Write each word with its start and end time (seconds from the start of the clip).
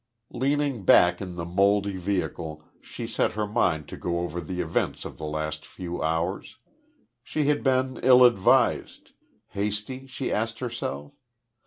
Leaning 0.31 0.83
back 0.83 1.21
in 1.21 1.35
the 1.35 1.45
mouldy 1.45 1.95
vehicle, 1.95 2.63
she 2.81 3.05
set 3.05 3.33
her 3.33 3.45
mind 3.45 3.87
to 3.87 3.95
go 3.95 4.21
over 4.21 4.41
the 4.41 4.59
events 4.59 5.05
of 5.05 5.19
the 5.19 5.25
last 5.25 5.63
few 5.63 6.01
hours. 6.01 6.55
Had 7.21 7.23
she 7.23 7.53
been 7.53 7.99
ill 8.01 8.23
advised, 8.25 9.11
hasty 9.49 10.07
she 10.07 10.31
asked 10.31 10.57
herself? 10.57 11.13